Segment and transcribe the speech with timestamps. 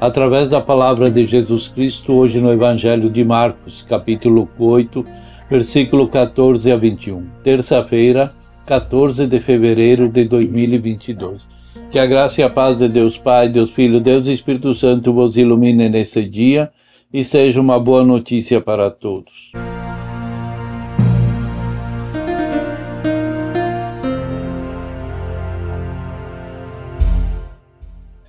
[0.00, 5.04] através da palavra de Jesus Cristo hoje no Evangelho de Marcos, capítulo 8,
[5.50, 7.26] versículo 14 a 21.
[7.42, 8.32] Terça-feira,
[8.66, 11.46] 14 de fevereiro de 2022.
[11.90, 15.12] Que a graça e a paz de Deus Pai, Deus Filho, Deus e Espírito Santo
[15.12, 16.70] vos ilumine nesse dia
[17.12, 19.52] e seja uma boa notícia para todos.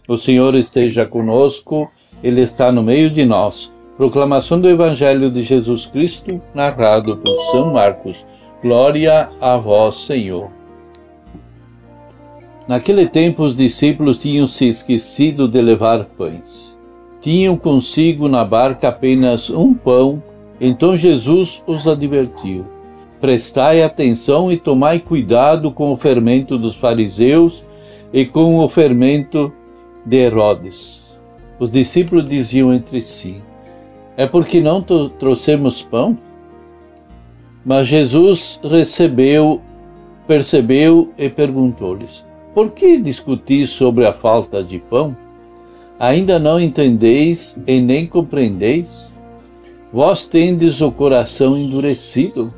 [0.07, 1.91] O Senhor esteja conosco,
[2.23, 3.73] Ele está no meio de nós.
[3.97, 8.25] Proclamação do Evangelho de Jesus Cristo, narrado por São Marcos.
[8.61, 10.49] Glória a vós, Senhor.
[12.69, 16.77] Naquele tempo, os discípulos tinham se esquecido de levar pães.
[17.19, 20.23] Tinham consigo na barca apenas um pão,
[20.61, 22.65] então Jesus os advertiu:
[23.19, 27.63] Prestai atenção e tomai cuidado com o fermento dos fariseus
[28.13, 29.51] e com o fermento
[30.07, 31.03] de Herodes.
[31.59, 33.41] Os discípulos diziam entre si:
[34.15, 36.17] É porque não trouxemos pão?
[37.65, 39.61] Mas Jesus recebeu,
[40.25, 45.15] percebeu e perguntou-lhes: Por que discutis sobre a falta de pão?
[45.99, 49.11] Ainda não entendeis e nem compreendeis?
[49.91, 52.53] Vós tendes o coração endurecido.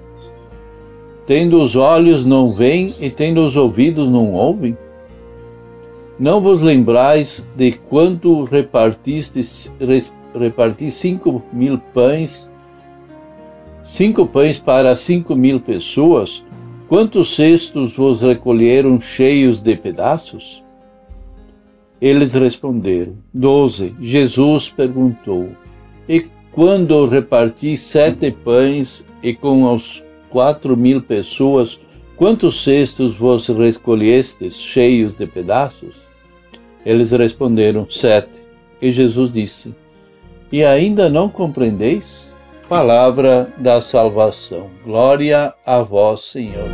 [1.26, 4.76] Tendo os olhos não veem e tendo os ouvidos não ouvem?
[6.20, 9.72] Não vos lembrais de quanto repartistes,
[10.38, 12.50] reparti cinco mil pães,
[13.86, 16.44] cinco pães para cinco mil pessoas?
[16.90, 20.62] Quantos cestos vos recolheram cheios de pedaços?
[22.02, 23.96] Eles responderam, doze.
[24.02, 25.48] Jesus perguntou,
[26.08, 31.80] e quando reparti sete pães e com as quatro mil pessoas,
[32.18, 36.09] quantos cestos vos recolhestes cheios de pedaços?
[36.86, 38.40] Eles responderam: Sete.
[38.82, 39.76] E Jesus disse:
[40.52, 42.30] E ainda não compreendeis?
[42.68, 44.68] Palavra da salvação.
[44.86, 46.70] Glória a vós, Senhor.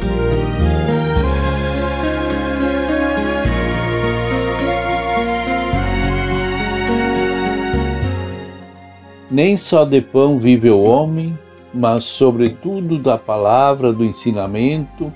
[9.31, 11.37] Nem só de pão vive o homem,
[11.73, 15.11] mas sobretudo da palavra, do ensinamento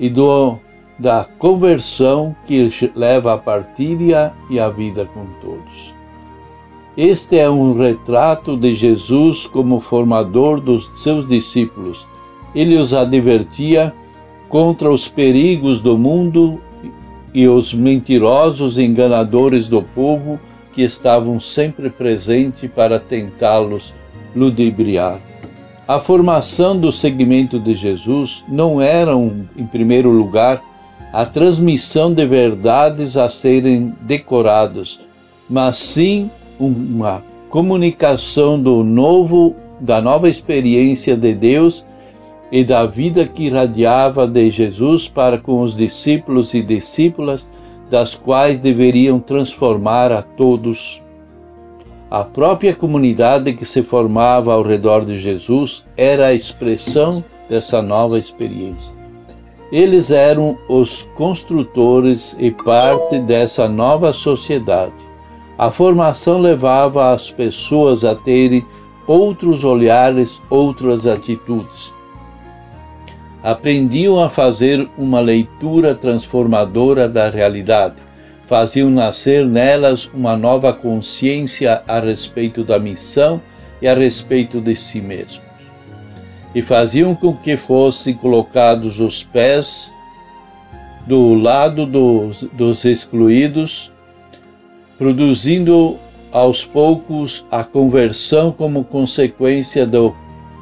[0.00, 0.58] e do
[1.02, 5.92] da conversão que leva à partilha e à vida com todos.
[6.96, 12.06] Este é um retrato de Jesus como formador dos seus discípulos.
[12.54, 13.92] Ele os advertia
[14.48, 16.60] contra os perigos do mundo
[17.34, 20.38] e os mentirosos enganadores do povo
[20.72, 23.92] que estavam sempre presentes para tentá-los
[24.36, 25.18] ludibriar.
[25.88, 30.62] A formação do segmento de Jesus não era, em primeiro lugar,
[31.12, 35.00] a transmissão de verdades a serem decoradas,
[35.48, 41.84] mas sim uma comunicação do novo, da nova experiência de Deus
[42.50, 47.48] e da vida que irradiava de Jesus para com os discípulos e discípulas,
[47.90, 51.02] das quais deveriam transformar a todos.
[52.10, 58.18] A própria comunidade que se formava ao redor de Jesus era a expressão dessa nova
[58.18, 59.01] experiência.
[59.72, 64.92] Eles eram os construtores e parte dessa nova sociedade.
[65.56, 68.66] A formação levava as pessoas a terem
[69.06, 71.94] outros olhares, outras atitudes.
[73.42, 77.96] Aprendiam a fazer uma leitura transformadora da realidade.
[78.46, 83.40] Faziam nascer nelas uma nova consciência a respeito da missão
[83.80, 85.51] e a respeito de si mesmo
[86.54, 89.92] e faziam com que fossem colocados os pés
[91.06, 93.90] do lado dos, dos excluídos,
[94.98, 95.96] produzindo
[96.30, 99.98] aos poucos a conversão como consequência da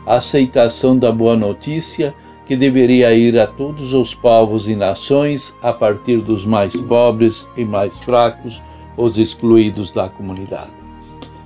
[0.07, 2.15] aceitação da boa notícia
[2.47, 7.65] que deveria ir a todos os povos e nações, a partir dos mais pobres e
[7.65, 8.61] mais fracos,
[8.97, 10.80] os excluídos da comunidade.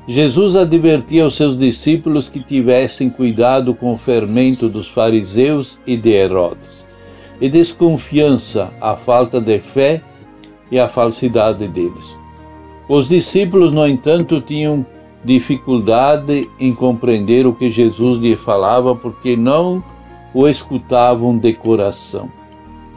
[0.07, 6.11] Jesus advertia aos seus discípulos que tivessem cuidado com o fermento dos fariseus e de
[6.11, 6.87] Herodes,
[7.41, 10.03] e desconfiança, a falta de fé
[10.71, 12.17] e a falsidade deles.
[12.87, 14.85] Os discípulos, no entanto, tinham
[15.25, 19.83] dificuldade em compreender o que Jesus lhe falava porque não
[20.35, 22.31] o escutavam de coração.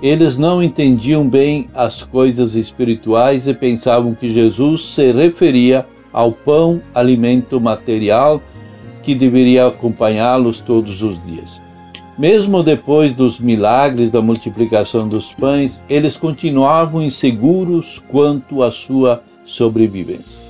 [0.01, 5.85] Eles não entendiam bem as coisas espirituais e pensavam que Jesus se referia
[6.17, 8.41] ao pão, alimento material,
[9.03, 11.61] que deveria acompanhá-los todos os dias.
[12.17, 20.43] Mesmo depois dos milagres da multiplicação dos pães, eles continuavam inseguros quanto à sua sobrevivência.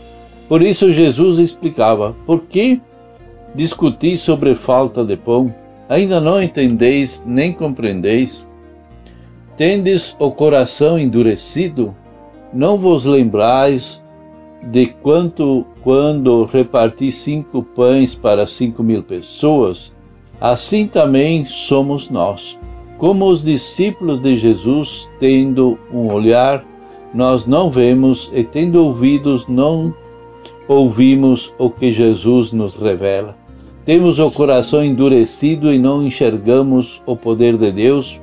[0.48, 2.80] Por isso, Jesus explicava: Por que
[3.54, 5.54] discutir sobre falta de pão?
[5.90, 8.48] Ainda não entendeis nem compreendeis?
[9.58, 11.94] Tendes o coração endurecido?
[12.54, 14.02] Não vos lembrais
[14.64, 19.92] de quanto quando reparti cinco pães para cinco mil pessoas?
[20.40, 22.60] Assim também somos nós.
[22.98, 26.66] Como os discípulos de Jesus, tendo um olhar,
[27.14, 29.94] nós não vemos, e tendo ouvidos, não
[30.68, 33.36] ouvimos o que Jesus nos revela.
[33.86, 38.20] Temos o coração endurecido e não enxergamos o poder de Deus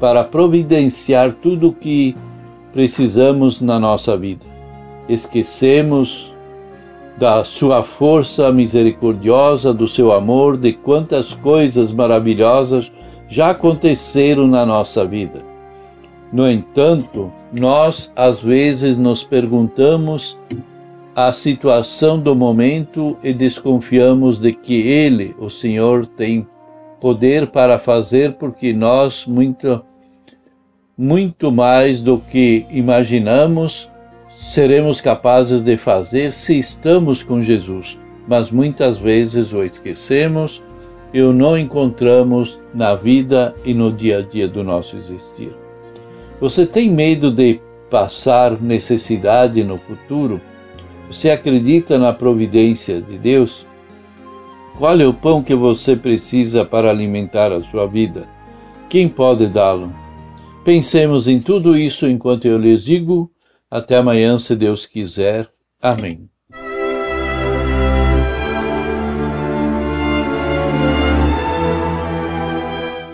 [0.00, 2.16] para providenciar tudo o que
[2.72, 4.51] precisamos na nossa vida.
[5.12, 6.34] Esquecemos
[7.18, 12.90] da sua força misericordiosa, do seu amor, de quantas coisas maravilhosas
[13.28, 15.44] já aconteceram na nossa vida.
[16.32, 20.38] No entanto, nós às vezes nos perguntamos
[21.14, 26.46] a situação do momento e desconfiamos de que Ele, o Senhor, tem
[26.98, 29.82] poder para fazer porque nós muito
[30.96, 33.90] muito mais do que imaginamos
[34.42, 37.96] seremos capazes de fazer se estamos com Jesus,
[38.26, 40.62] mas muitas vezes o esquecemos
[41.14, 45.54] e o não encontramos na vida e no dia a dia do nosso existir.
[46.40, 50.40] Você tem medo de passar necessidade no futuro?
[51.08, 53.64] Você acredita na providência de Deus?
[54.76, 58.26] Qual é o pão que você precisa para alimentar a sua vida?
[58.88, 59.92] Quem pode dá-lo?
[60.64, 63.30] Pensemos em tudo isso enquanto eu lhes digo
[63.72, 65.48] até amanhã, se Deus quiser.
[65.80, 66.28] Amém.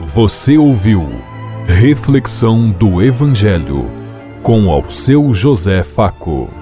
[0.00, 1.06] Você ouviu
[1.68, 3.88] Reflexão do Evangelho
[4.42, 6.57] com ao seu José Faco.